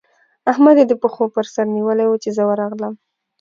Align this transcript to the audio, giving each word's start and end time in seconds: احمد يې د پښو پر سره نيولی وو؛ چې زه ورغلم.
احمد 0.51 0.75
يې 0.79 0.85
د 0.87 0.93
پښو 1.01 1.23
پر 1.35 1.45
سره 1.53 1.71
نيولی 1.75 2.05
وو؛ 2.07 2.21
چې 2.23 2.29
زه 2.37 2.43
ورغلم. 2.49 2.93